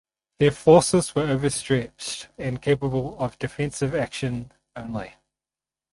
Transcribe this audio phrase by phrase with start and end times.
[0.39, 5.13] Their forces were overstretched and capable of defensive action only.